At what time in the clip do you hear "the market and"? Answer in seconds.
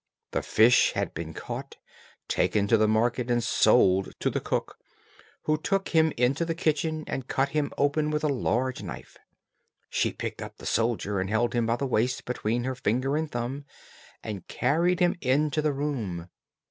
2.77-3.43